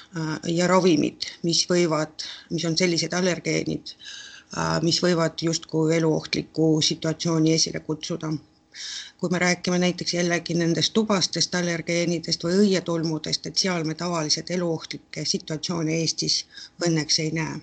ja 0.46 0.70
ravimid, 0.70 1.26
mis 1.42 1.64
võivad, 1.70 2.28
mis 2.50 2.64
on 2.70 2.78
sellised 2.78 3.18
allergeenid, 3.18 3.96
mis 4.86 5.02
võivad 5.02 5.42
justkui 5.42 5.96
eluohtliku 5.96 6.68
situatsiooni 6.92 7.56
esile 7.58 7.80
kutsuda 7.80 8.30
kui 9.18 9.30
me 9.32 9.38
räägime 9.38 9.78
näiteks 9.78 10.14
jällegi 10.14 10.54
nendest 10.58 10.92
tubastest 10.92 11.54
allergeenidest 11.54 12.44
või 12.44 12.58
õietolmudest, 12.64 13.46
et 13.46 13.60
seal 13.66 13.84
me 13.84 13.94
tavaliselt 13.94 14.50
eluohtlikke 14.50 15.24
situatsioone 15.24 16.00
Eestis 16.00 16.42
õnneks 16.86 17.22
ei 17.24 17.30
näe. 17.36 17.62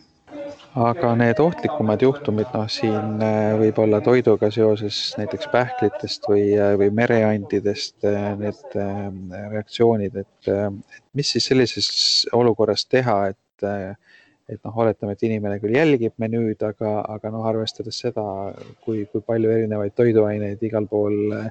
Aga 0.82 1.10
need 1.20 1.40
ohtlikumad 1.44 2.04
juhtumid, 2.06 2.48
noh 2.56 2.70
siin 2.72 3.20
äh, 3.26 3.50
võib 3.60 3.82
olla 3.84 4.00
toiduga 4.04 4.48
seoses 4.56 5.00
näiteks 5.20 5.50
pähklitest 5.52 6.30
või, 6.32 6.46
äh, 6.56 6.78
või 6.80 6.88
mereandidest 6.96 8.08
äh, 8.08 8.30
need 8.40 8.78
reaktsioonid, 9.52 10.16
et, 10.24 10.48
et 10.48 11.04
mis 11.20 11.34
siis 11.36 11.50
sellises 11.52 11.90
olukorras 12.32 12.88
teha, 12.88 13.18
et 13.34 13.68
et 14.52 14.60
noh, 14.66 14.76
oletame, 14.84 15.16
et 15.16 15.24
inimene 15.28 15.60
küll 15.62 15.76
jälgib 15.76 16.18
menüüd, 16.22 16.62
aga, 16.68 16.98
aga 17.16 17.32
noh, 17.34 17.46
arvestades 17.48 18.02
seda, 18.04 18.26
kui, 18.86 19.06
kui 19.12 19.24
palju 19.26 19.52
erinevaid 19.54 19.96
toiduaineid 19.98 20.62
igal 20.68 20.88
pool 20.92 21.36
äh, 21.38 21.50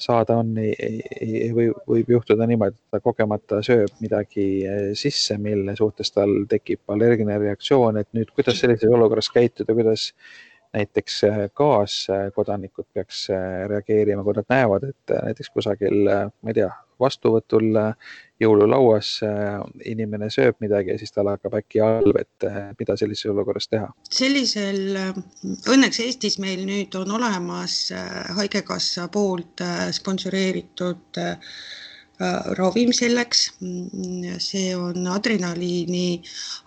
saada 0.00 0.38
on, 0.40 0.54
või 0.56 1.66
võib 1.86 2.12
juhtuda 2.16 2.48
niimoodi, 2.48 2.78
et 2.78 2.96
ta 2.96 3.02
kogemata 3.04 3.60
sööb 3.66 3.92
midagi 4.02 4.46
äh, 4.66 4.84
sisse, 4.98 5.38
mille 5.38 5.76
suhtes 5.78 6.12
tal 6.16 6.44
tekib 6.50 6.94
allergiline 6.94 7.38
reaktsioon, 7.42 8.00
et 8.00 8.10
nüüd 8.16 8.32
kuidas 8.34 8.60
sellises 8.62 8.90
olukorras 8.90 9.30
käituda, 9.34 9.76
kuidas 9.76 10.10
näiteks 10.74 11.16
kaaskodanikud 11.58 12.86
peaks 12.94 13.24
reageerima, 13.72 14.22
kui 14.22 14.36
nad 14.36 14.52
näevad, 14.52 14.84
et 14.92 15.14
näiteks 15.26 15.50
kusagil, 15.50 16.04
ma 16.06 16.52
ei 16.52 16.60
tea, 16.60 16.68
vastuvõtul 17.00 17.74
jõululauas 18.40 19.12
inimene 19.86 20.30
sööb 20.32 20.58
midagi 20.64 20.94
ja 20.94 20.98
siis 21.00 21.12
tal 21.12 21.28
hakkab 21.32 21.58
äkki 21.60 21.82
halb, 21.84 22.16
et 22.20 22.48
eh, 22.48 22.58
mida 22.78 22.96
sellises 22.96 23.30
olukorras 23.32 23.68
teha? 23.68 23.90
sellisel, 24.10 24.98
õnneks 25.70 26.00
Eestis 26.04 26.38
meil 26.42 26.64
nüüd 26.68 26.94
on 26.98 27.12
olemas 27.18 27.76
Haigekassa 28.36 29.08
poolt 29.12 29.62
sponsoreeritud 29.96 31.20
ravim 32.58 32.92
selleks, 32.92 33.46
see 34.44 34.74
on 34.76 35.06
adrenaliini 35.08 36.20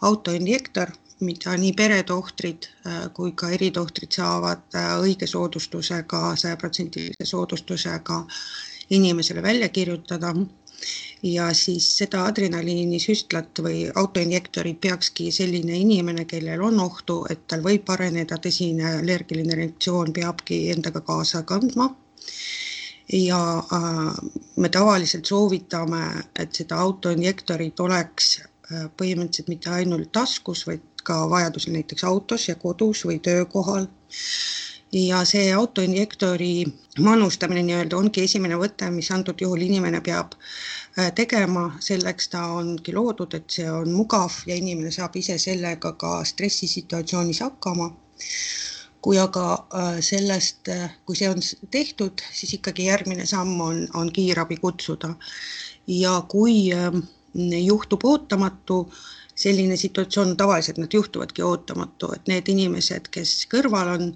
autoinjektor, 0.07 0.89
mida 1.23 1.53
nii 1.59 1.75
peretohtrid 1.77 2.67
kui 3.13 3.35
ka 3.37 3.51
eritohtrid 3.53 4.17
saavad 4.17 4.79
õige 5.05 5.29
soodustusega, 5.29 6.33
sajaprotsendilise 6.41 7.27
soodustusega 7.29 8.23
inimesele 8.97 9.43
välja 9.45 9.69
kirjutada 9.69 10.33
ja 11.23 11.47
siis 11.53 11.87
seda 11.97 12.25
adrenaliinisüstlat 12.29 13.61
või 13.65 13.83
autoinjektorit 13.95 14.79
peakski 14.81 15.31
selline 15.31 15.77
inimene, 15.79 16.25
kellel 16.25 16.61
on 16.61 16.79
ohtu, 16.83 17.23
et 17.29 17.45
tal 17.47 17.63
võib 17.63 17.89
areneda 17.89 18.37
tõsine 18.43 18.97
allergiline 18.99 19.55
reaktsioon, 19.59 20.13
peabki 20.13 20.65
endaga 20.75 21.01
kaasa 21.01 21.43
kandma. 21.43 21.93
ja 23.13 23.63
me 24.55 24.69
tavaliselt 24.69 25.25
soovitame, 25.25 26.03
et 26.39 26.55
seda 26.55 26.77
autoinjektorit 26.79 27.79
oleks 27.79 28.39
põhimõtteliselt 28.97 29.49
mitte 29.51 29.69
ainult 29.69 30.11
taskus, 30.11 30.63
vaid 30.67 30.81
ka 31.03 31.29
vajadusel 31.29 31.73
näiteks 31.75 32.03
autos 32.07 32.47
ja 32.47 32.55
kodus 32.55 33.03
või 33.05 33.19
töökohal 33.19 33.87
ja 34.93 35.23
see 35.25 35.53
autoinjektori 35.53 36.65
manustamine 36.99 37.63
nii-öelda 37.65 37.97
ongi 37.97 38.23
esimene 38.27 38.57
võte, 38.61 38.89
mis 38.93 39.09
antud 39.11 39.41
juhul 39.41 39.63
inimene 39.65 40.01
peab 40.05 40.35
äh, 40.35 41.09
tegema, 41.15 41.65
selleks 41.81 42.29
ta 42.33 42.45
ongi 42.53 42.93
loodud, 42.93 43.33
et 43.33 43.49
see 43.57 43.69
on 43.71 43.89
mugav 43.93 44.35
ja 44.45 44.55
inimene 44.55 44.91
saab 44.93 45.17
ise 45.17 45.39
sellega 45.41 45.95
ka 45.97 46.19
stressisituatsioonis 46.25 47.41
hakkama. 47.45 47.91
kui 49.03 49.17
aga 49.19 49.45
äh, 49.75 49.97
sellest, 49.99 50.69
äh, 50.69 50.93
kui 51.05 51.15
see 51.15 51.27
on 51.29 51.41
tehtud, 51.71 52.21
siis 52.31 52.53
ikkagi 52.53 52.85
järgmine 52.85 53.25
samm 53.25 53.59
on, 53.61 53.87
on 53.93 54.11
kiirabi 54.13 54.57
kutsuda. 54.57 55.15
ja 55.87 56.21
kui 56.29 56.71
ähm, 56.73 57.01
juhtub 57.65 58.05
ootamatu, 58.05 58.93
selline 59.35 59.75
situatsioon, 59.77 60.37
tavaliselt 60.37 60.77
nad 60.77 60.93
juhtuvadki 60.93 61.41
ootamatu, 61.41 62.13
et 62.13 62.27
need 62.27 62.47
inimesed, 62.47 63.09
kes 63.11 63.47
kõrval 63.51 63.89
on, 63.97 64.11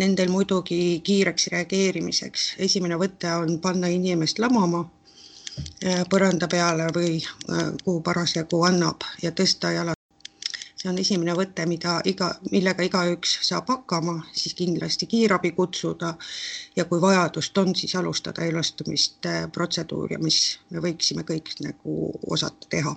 nendel 0.00 0.30
muidugi 0.30 1.00
kiireks 1.04 1.48
reageerimiseks. 1.52 2.54
esimene 2.58 2.96
võte 2.96 3.32
on 3.36 3.58
panna 3.60 3.90
inimest 3.92 4.38
lamama 4.38 4.84
äh, 5.84 6.04
põranda 6.10 6.48
peale 6.48 6.88
või 6.94 7.18
äh, 7.18 7.72
kuhu 7.84 8.00
parasjagu 8.00 8.62
annab 8.68 9.04
ja 9.22 9.30
tõsta 9.30 9.72
jalad. 9.72 9.98
see 10.82 10.90
on 10.90 10.98
esimene 10.98 11.34
võte, 11.38 11.66
mida 11.70 12.00
iga, 12.10 12.32
millega 12.50 12.82
igaüks 12.82 13.36
saab 13.46 13.68
hakkama, 13.70 14.16
siis 14.32 14.54
kindlasti 14.58 15.06
kiirabi 15.06 15.52
kutsuda 15.54 16.14
ja 16.76 16.84
kui 16.84 17.00
vajadust 17.00 17.58
on, 17.58 17.74
siis 17.76 17.94
alustada 17.94 18.44
elustamist 18.44 19.26
äh, 19.26 19.44
protseduuri, 19.52 20.18
mis 20.18 20.58
me 20.70 20.80
võiksime 20.80 21.22
kõik 21.28 21.54
nagu 21.60 22.12
osata 22.26 22.66
teha. 22.68 22.96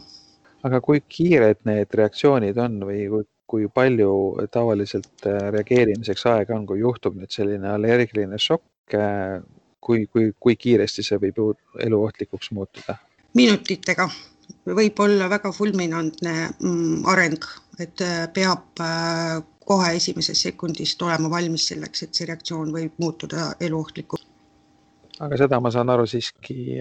aga 0.64 0.82
kui 0.82 1.04
kiired 1.10 1.62
need 1.66 1.94
reaktsioonid 1.94 2.58
on 2.58 2.80
või 2.88 3.08
kui 3.10 3.28
kui 3.56 3.70
palju 3.72 4.12
tavaliselt 4.52 5.28
äh, 5.30 5.50
reageerimiseks 5.56 6.26
aega 6.34 6.58
on, 6.58 6.66
kui 6.68 6.82
juhtub 6.82 7.16
nüüd 7.16 7.32
selline 7.32 7.72
allergiline 7.72 8.40
šokk, 8.42 8.96
äh, 9.00 9.40
kui, 9.80 10.06
kui, 10.12 10.32
kui 10.40 10.58
kiiresti 10.60 11.06
see 11.06 11.22
võib 11.24 11.42
eluohtlikuks 11.88 12.52
muutuda? 12.58 12.98
minutitega, 13.36 14.06
võib 14.68 15.00
olla 15.04 15.28
väga 15.32 15.52
fulminantne 15.56 16.36
mm, 16.52 17.02
areng, 17.12 17.50
et 17.80 18.04
äh, 18.04 18.22
peab 18.36 18.84
kohe 19.66 19.96
esimesest 19.98 20.50
sekundist 20.50 21.02
olema 21.02 21.32
valmis 21.32 21.72
selleks, 21.72 22.06
et 22.06 22.16
see 22.16 22.28
reaktsioon 22.30 22.72
võib 22.76 23.00
muutuda 23.02 23.54
eluohtlikuks 23.64 24.35
aga 25.24 25.38
seda 25.40 25.60
ma 25.64 25.70
saan 25.72 25.90
aru 25.94 26.06
siiski 26.10 26.80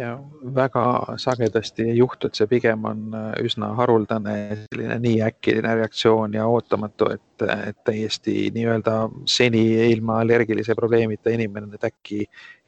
väga 0.57 0.85
sagedasti 1.23 1.87
ei 1.91 1.99
juhtu, 1.99 2.29
et 2.29 2.39
see 2.39 2.49
pigem 2.51 2.87
on 2.91 3.05
äh, 3.15 3.29
üsna 3.47 3.71
haruldane, 3.79 4.35
selline 4.65 4.97
nii 5.03 5.21
äkiline 5.29 5.75
reaktsioon 5.79 6.35
ja 6.35 6.47
ootamatu, 6.51 7.11
et, 7.15 7.47
et 7.55 7.79
täiesti 7.87 8.49
nii-öelda 8.55 8.97
seni 9.31 9.63
ilma 9.93 10.19
allergilise 10.25 10.75
probleemita 10.79 11.35
inimene 11.35 11.71
nüüd 11.71 11.87
äkki 11.87 12.25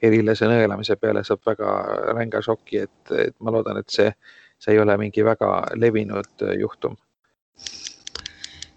erilase 0.06 0.46
nõelamise 0.50 0.98
peale 1.00 1.24
saab 1.26 1.42
väga 1.46 1.74
ränga 2.14 2.42
šoki, 2.46 2.84
et, 2.86 3.14
et 3.26 3.36
ma 3.40 3.54
loodan, 3.54 3.82
et 3.82 3.90
see, 3.90 4.12
see 4.62 4.76
ei 4.76 4.82
ole 4.82 4.96
mingi 5.02 5.24
väga 5.26 5.52
levinud 5.74 6.46
juhtum. 6.60 6.96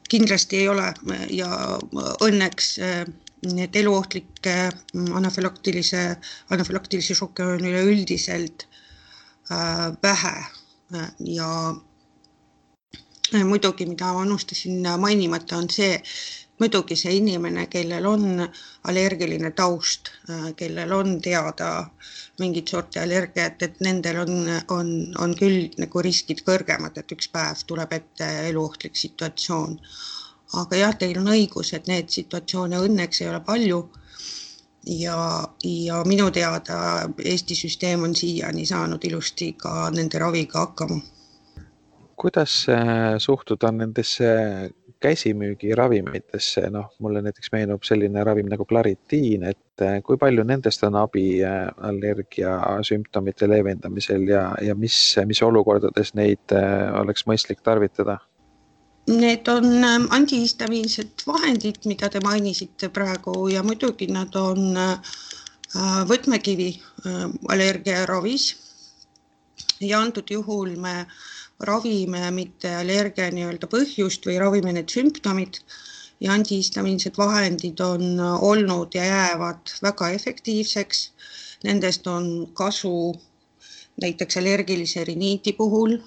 kindlasti 0.10 0.64
ei 0.64 0.68
ole 0.68 0.94
ja 1.30 1.50
õnneks 2.26 2.78
äh, 2.82 3.04
et 3.44 3.76
eluohtlikke 3.76 4.56
mm, 4.94 5.14
anafülaktilise, 5.16 6.02
anafülaktilisi 6.50 7.16
šokke 7.16 7.46
on 7.46 7.64
üleüldiselt 7.66 8.68
äh, 9.52 9.88
vähe. 10.04 10.36
Äh, 10.96 11.12
ja 11.20 11.76
äh, 13.34 13.44
muidugi, 13.44 13.86
mida 13.86 14.14
ma 14.14 14.26
unustasin 14.26 14.84
mainimata, 15.00 15.58
on 15.58 15.70
see, 15.70 16.02
muidugi 16.60 16.98
see 17.00 17.16
inimene, 17.22 17.68
kellel 17.72 18.06
on 18.06 18.26
allergiline 18.84 19.52
taust, 19.56 20.12
kellel 20.60 20.92
on 20.92 21.22
teada 21.24 21.70
mingit 22.40 22.68
sorti 22.68 23.00
allergiat, 23.00 23.62
et 23.64 23.80
nendel 23.80 24.20
on, 24.26 24.34
on, 24.76 24.90
on 25.24 25.36
küll 25.40 25.70
nagu 25.80 26.04
riskid 26.04 26.44
kõrgemad, 26.48 27.00
et 27.00 27.16
üks 27.16 27.32
päev 27.32 27.64
tuleb 27.68 27.96
ette 27.96 28.28
eluohtlik 28.50 29.00
situatsioon 29.00 29.80
aga 30.58 30.76
jah, 30.76 30.96
teil 30.98 31.20
on 31.22 31.30
õigus, 31.34 31.74
et 31.74 31.88
need 31.88 32.10
situatsioone 32.10 32.80
õnneks 32.88 33.22
ei 33.22 33.30
ole 33.30 33.42
palju. 33.46 33.90
ja, 34.90 35.46
ja 35.64 36.04
minu 36.08 36.32
teada 36.32 37.10
Eesti 37.26 37.56
süsteem 37.56 38.04
on 38.04 38.16
siiani 38.16 38.66
saanud 38.66 39.04
ilusti 39.06 39.54
ka 39.54 39.90
nende 39.94 40.20
raviga 40.20 40.60
hakkama. 40.66 41.02
kuidas 42.16 42.66
suhtuda 43.20 43.72
nendesse 43.72 44.30
käsimüügiravimitesse, 45.00 46.68
noh, 46.74 46.90
mulle 47.00 47.22
näiteks 47.24 47.52
meenub 47.54 47.84
selline 47.88 48.24
ravim 48.28 48.50
nagu 48.52 48.66
Claritin, 48.68 49.46
et 49.48 49.84
kui 50.04 50.20
palju 50.20 50.44
nendest 50.48 50.84
on 50.88 50.98
abi 51.00 51.40
äh, 51.46 51.70
allergia 51.88 52.58
sümptomite 52.88 53.48
leevendamisel 53.48 54.28
ja, 54.28 54.44
ja 54.64 54.76
mis, 54.76 54.98
mis 55.30 55.42
olukordades 55.46 56.14
neid 56.20 56.56
äh, 56.56 56.90
oleks 57.00 57.26
mõistlik 57.30 57.64
tarvitada? 57.64 58.20
Need 59.10 59.48
on 59.48 59.66
ähm, 59.84 60.04
antihistamiinsed 60.14 61.24
vahendid, 61.26 61.80
mida 61.90 62.10
te 62.14 62.20
mainisite 62.22 62.92
praegu 62.94 63.48
ja 63.50 63.64
muidugi 63.66 64.06
nad 64.14 64.36
on 64.38 64.78
äh, 64.78 65.16
võtmekivi 66.12 66.68
äh, 66.78 67.24
allergiaravis. 67.50 68.46
ja 69.80 70.02
antud 70.04 70.30
juhul 70.30 70.76
me 70.84 71.08
ravime 71.70 72.32
mitte 72.36 72.76
allergia 72.76 73.32
nii-öelda 73.32 73.68
põhjust 73.72 74.28
või 74.28 74.38
ravime 74.44 74.74
need 74.76 74.92
sümptomid 74.94 75.58
ja 76.20 76.34
antihistamiinsed 76.36 77.18
vahendid 77.18 77.82
on 77.82 78.06
äh, 78.20 78.44
olnud 78.52 78.94
ja 78.94 79.06
jäävad 79.06 79.74
väga 79.82 80.12
efektiivseks. 80.20 81.02
Nendest 81.64 82.08
on 82.08 82.30
kasu 82.54 83.16
näiteks 84.02 84.38
allergilise 84.38 85.04
riniidi 85.04 85.54
puhul 85.54 85.98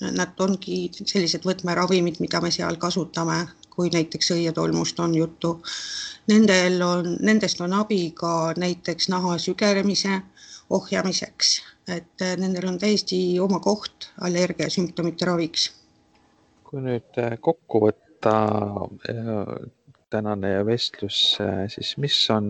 Nad 0.00 0.40
ongi 0.40 0.86
sellised 0.94 1.44
võtmeravimid, 1.44 2.16
mida 2.24 2.40
me 2.40 2.50
seal 2.50 2.78
kasutame, 2.80 3.42
kui 3.70 3.90
näiteks 3.92 4.32
õietolmust 4.34 5.00
on 5.04 5.14
juttu. 5.14 5.58
Nendel 6.32 6.80
on, 6.82 7.16
nendest 7.20 7.60
on 7.60 7.74
abi 7.76 8.10
ka 8.16 8.54
näiteks 8.56 9.10
naha 9.12 9.36
sügelemise 9.42 10.22
ohjamiseks, 10.72 11.52
et 11.92 12.24
nendel 12.40 12.70
on 12.70 12.78
täiesti 12.80 13.20
oma 13.40 13.60
koht 13.60 14.08
allergiasümptomite 14.20 15.28
raviks. 15.28 15.70
kui 16.64 16.80
nüüd 16.80 17.18
kokku 17.44 17.82
võtta 17.82 18.32
tänane 20.12 20.52
vestlus, 20.64 21.36
siis 21.68 21.96
mis 22.00 22.16
on 22.32 22.46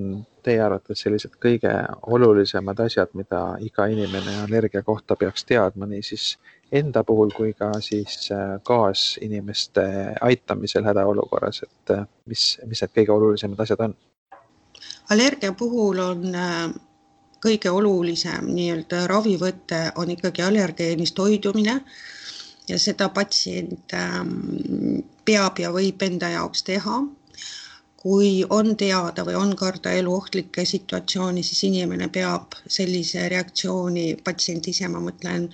teie 0.47 0.63
arvates 0.63 1.03
sellised 1.05 1.35
kõige 1.43 1.73
olulisemad 2.07 2.81
asjad, 2.87 3.11
mida 3.19 3.43
iga 3.63 3.87
inimene 3.91 4.41
allergia 4.45 4.83
kohta 4.87 5.17
peaks 5.19 5.47
teadma, 5.49 5.87
nii 5.91 6.03
siis 6.07 6.37
enda 6.73 7.05
puhul 7.05 7.31
kui 7.37 7.53
ka 7.53 7.73
siis 7.81 8.31
äh, 8.33 8.57
kaasinimeste 8.65 9.83
aitamisel 10.21 10.85
hädaolukorras, 10.85 11.63
et 11.63 11.91
äh, 11.97 12.07
mis, 12.27 12.47
mis 12.67 12.81
need 12.83 12.95
kõige 12.97 13.13
olulisemad 13.17 13.61
asjad 13.61 13.85
on? 13.89 13.95
allergia 15.13 15.53
puhul 15.53 16.01
on 16.01 16.35
äh, 16.35 16.73
kõige 17.43 17.71
olulisem 17.71 18.49
nii-öelda 18.55 19.07
ravivõte 19.11 19.85
on 19.99 20.11
ikkagi 20.15 20.45
allergeenist 20.47 21.19
hoidumine 21.19 21.81
ja 22.69 22.79
seda 22.79 23.09
patsient 23.15 23.95
ähm, 23.99 25.03
peab 25.25 25.59
ja 25.59 25.73
võib 25.75 26.03
enda 26.07 26.31
jaoks 26.37 26.63
teha 26.67 27.01
kui 28.03 28.43
on 28.51 28.73
teada 28.77 29.23
või 29.23 29.37
on 29.38 29.53
karda 29.57 29.93
eluohtlikke 29.95 30.65
situatsioone, 30.67 31.43
siis 31.47 31.61
inimene 31.69 32.09
peab 32.11 32.57
sellise 32.67 33.29
reaktsiooni, 33.31 34.07
patsient 34.27 34.67
ise, 34.73 34.88
ma 34.91 34.99
mõtlen, 35.05 35.47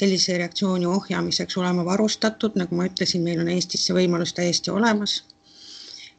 sellise 0.00 0.36
reaktsiooni 0.42 0.86
ohjamiseks 0.90 1.56
olema 1.62 1.84
varustatud, 1.88 2.58
nagu 2.60 2.76
ma 2.76 2.90
ütlesin, 2.90 3.24
meil 3.24 3.40
on 3.40 3.48
Eestis 3.54 3.86
see 3.88 3.96
võimalus 3.96 4.36
täiesti 4.36 4.74
olemas. 4.74 5.22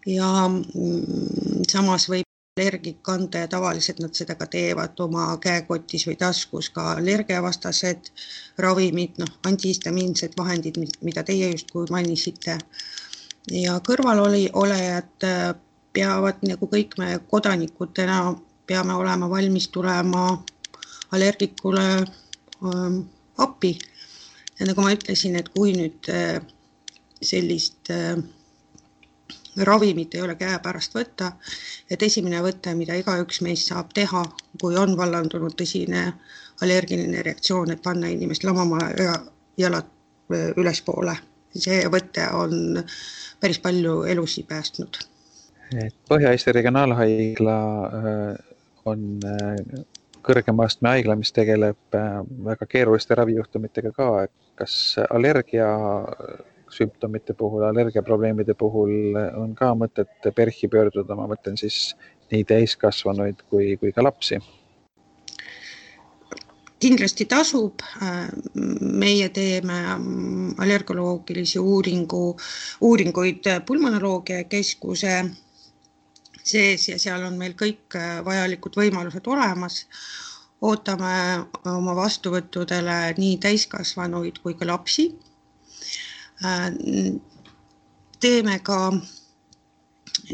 ja 0.05 0.27
mm, 0.47 1.65
samas 1.69 2.09
võib 2.09 2.25
allergik 2.55 3.01
kanda 3.03 3.39
ja 3.43 3.47
tavaliselt 3.51 3.99
nad 3.99 4.13
seda 4.15 4.35
ka 4.39 4.45
teevad 4.47 4.99
oma 5.05 5.25
käekotis 5.43 6.05
või 6.07 6.15
taskus 6.15 6.69
ka 6.73 6.91
allergiavastased 6.95 8.11
ravimid, 8.63 9.17
noh, 9.21 9.31
antihistamiinsed 9.49 10.37
vahendid, 10.37 10.77
mida 11.01 11.23
teie 11.27 11.49
justkui 11.51 11.89
mainisite 11.91 12.57
ja 13.51 13.75
kõrvalolejad 13.85 15.27
peavad 15.95 16.43
nagu 16.47 16.67
kõik 16.71 16.97
me 16.99 17.15
kodanikutena 17.31 18.19
peame 18.67 18.93
olema 18.93 19.29
valmis 19.29 19.67
tulema 19.67 20.43
allergikule 21.11 21.87
ähm, 22.65 22.99
appi. 23.37 23.77
ja 24.59 24.65
nagu 24.65 24.81
ma 24.81 24.93
ütlesin, 24.95 25.35
et 25.35 25.49
kui 25.51 25.73
nüüd 25.75 26.09
äh, 26.11 26.39
sellist 27.21 27.91
äh, 27.91 28.15
ravimit 29.63 30.15
ei 30.15 30.21
ole 30.21 30.35
käepärast 30.39 30.95
võtta, 30.95 31.31
et 31.91 32.03
esimene 32.03 32.41
võte, 32.43 32.73
mida 32.75 32.95
igaüks 32.99 33.41
meist 33.45 33.71
saab 33.71 33.93
teha, 33.95 34.23
kui 34.61 34.75
on 34.79 34.97
vallandunud 34.97 35.55
tõsine 35.59 36.07
allergiline 36.63 37.23
reaktsioon, 37.23 37.71
et 37.71 37.83
panna 37.83 38.11
inimest 38.11 38.43
lamama 38.43 38.79
ja 38.99 39.15
jalad 39.57 39.91
ülespoole. 40.57 41.15
see 41.55 41.85
võte 41.87 42.23
on 42.35 42.83
päris 43.39 43.59
palju 43.63 44.01
elusid 44.11 44.47
päästnud. 44.47 44.97
Et 45.73 45.95
Põhja-Eesti 46.09 46.53
Regionaalhaigla 46.55 47.57
on 48.85 49.05
kõrgema 50.25 50.65
astme 50.65 50.91
haigla, 50.95 51.15
mis 51.19 51.33
tegeleb 51.33 51.97
väga 52.49 52.67
keeruliste 52.69 53.17
ravijuhtumitega 53.17 53.91
ka, 53.95 54.09
kas 54.59 54.75
allergia 55.09 55.69
sümptomite 56.75 57.35
puhul, 57.37 57.63
allergiaprobleemide 57.67 58.55
puhul 58.57 59.17
on 59.37 59.55
ka 59.57 59.71
mõtet 59.77 60.29
PERH-i 60.35 60.69
pöörduda, 60.71 61.17
ma 61.17 61.27
mõtlen 61.29 61.57
siis 61.61 61.95
nii 62.33 62.45
täiskasvanuid 62.49 63.45
kui, 63.49 63.75
kui 63.81 63.93
ka 63.95 64.05
lapsi? 64.05 64.41
kindlasti 66.85 67.25
tasub, 67.25 67.81
meie 68.53 69.29
teeme 69.33 69.77
allergoloogilisi 70.61 71.57
uuringu, 71.57 72.35
uuringuid 72.85 73.47
pulmonoloogia 73.65 74.43
keskuse 74.51 75.15
sees 76.45 76.89
ja 76.89 76.99
seal 77.01 77.23
on 77.25 77.37
meil 77.41 77.55
kõik 77.57 77.97
vajalikud 78.25 78.77
võimalused 78.77 79.27
olemas. 79.27 79.85
ootame 80.61 81.13
oma 81.69 81.95
vastuvõttudele 81.95 83.13
nii 83.17 83.37
täiskasvanuid 83.43 84.37
kui 84.43 84.53
ka 84.57 84.67
lapsi 84.69 85.09
Äh, 86.43 86.71
teeme 88.19 88.59
ka 88.59 88.91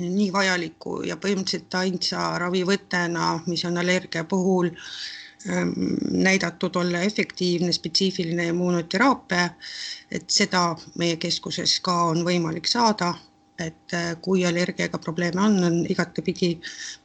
nii 0.02 0.32
vajaliku 0.34 1.02
ja 1.06 1.18
põhimõtteliselt 1.22 1.76
ainsa 1.78 2.24
ravivõttena, 2.42 3.28
mis 3.46 3.62
on 3.70 3.78
allergia 3.78 4.24
puhul 4.24 4.72
ähm, 4.72 5.76
näidatud 6.26 6.80
olla 6.82 7.04
efektiivne 7.06 7.74
spetsiifiline 7.76 8.48
immuunoteraapia, 8.50 9.50
et 10.12 10.30
seda 10.30 10.64
meie 10.98 11.20
keskuses 11.22 11.78
ka 11.86 11.98
on 12.16 12.26
võimalik 12.26 12.70
saada, 12.72 13.14
et 13.66 13.94
äh, 13.94 14.16
kui 14.22 14.46
allergiaga 14.46 14.98
probleeme 14.98 15.42
on, 15.42 15.64
on 15.64 15.78
igatepidi 15.90 16.56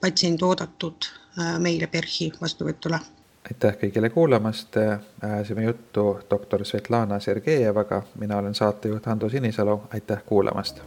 patsient 0.01 0.43
oodatud 0.43 1.09
äh, 1.39 1.59
meile 1.59 1.87
PERH-i 1.87 2.33
vastuvõtule. 2.41 3.01
Aitäh 3.47 3.77
kõigile 3.79 4.11
kuulamast, 4.11 4.75
ajasime 5.23 5.69
juttu 5.69 6.09
doktor 6.31 6.65
Svetlana 6.67 7.21
Sergejevaga, 7.23 8.03
mina 8.19 8.41
olen 8.43 8.55
saatejuht 8.59 9.07
Hando 9.07 9.29
Sinisalu, 9.31 9.83
aitäh 9.95 10.25
kuulamast. 10.27 10.83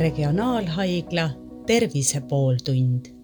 regionaalhaigla 0.00 1.30
Tervise 1.66 2.20
pooltund 2.20 3.19